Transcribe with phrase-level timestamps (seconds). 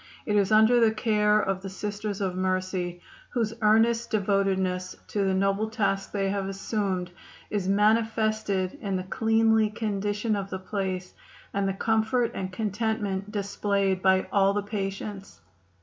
[0.25, 5.35] It is under the care of the Sisters of Mercy, whose earnest devotedness to the
[5.35, 7.11] noble task they have assumed
[7.51, 11.13] is manifested in the cleanly condition of the place
[11.53, 15.39] and the comfort and contentment displayed by all the patients.